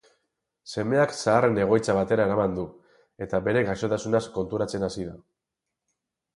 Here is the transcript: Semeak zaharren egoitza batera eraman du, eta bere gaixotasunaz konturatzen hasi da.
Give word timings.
Semeak 0.75 1.13
zaharren 1.17 1.59
egoitza 1.65 1.95
batera 1.99 2.25
eraman 2.31 2.57
du, 2.61 2.65
eta 3.27 3.43
bere 3.51 3.63
gaixotasunaz 3.71 4.25
konturatzen 4.41 4.91
hasi 4.91 5.09
da. 5.13 5.15